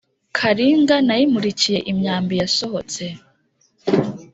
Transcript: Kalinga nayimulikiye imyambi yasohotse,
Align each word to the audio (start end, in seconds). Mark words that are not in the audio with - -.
Kalinga 0.37 0.95
nayimulikiye 1.07 1.79
imyambi 1.91 2.33
yasohotse, 2.41 3.03